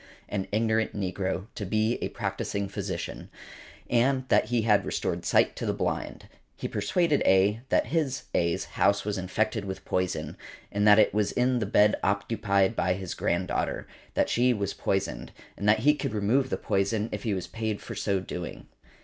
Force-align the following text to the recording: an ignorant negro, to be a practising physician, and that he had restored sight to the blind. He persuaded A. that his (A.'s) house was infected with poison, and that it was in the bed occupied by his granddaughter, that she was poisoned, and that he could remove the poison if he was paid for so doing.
an 0.29 0.47
ignorant 0.51 0.95
negro, 0.99 1.45
to 1.53 1.63
be 1.63 1.99
a 2.01 2.09
practising 2.09 2.67
physician, 2.67 3.29
and 3.87 4.27
that 4.29 4.45
he 4.45 4.63
had 4.63 4.83
restored 4.83 5.25
sight 5.25 5.55
to 5.55 5.63
the 5.63 5.75
blind. 5.75 6.27
He 6.55 6.67
persuaded 6.67 7.21
A. 7.23 7.61
that 7.69 7.85
his 7.85 8.23
(A.'s) 8.33 8.63
house 8.65 9.05
was 9.05 9.19
infected 9.19 9.63
with 9.63 9.85
poison, 9.85 10.37
and 10.71 10.87
that 10.87 10.97
it 10.97 11.13
was 11.13 11.31
in 11.31 11.59
the 11.59 11.67
bed 11.67 11.95
occupied 12.03 12.75
by 12.75 12.93
his 12.95 13.13
granddaughter, 13.13 13.85
that 14.15 14.27
she 14.27 14.55
was 14.55 14.73
poisoned, 14.73 15.33
and 15.55 15.69
that 15.69 15.81
he 15.81 15.93
could 15.93 16.15
remove 16.15 16.49
the 16.49 16.57
poison 16.57 17.07
if 17.11 17.21
he 17.21 17.35
was 17.35 17.45
paid 17.45 17.79
for 17.79 17.93
so 17.93 18.19
doing. 18.19 18.65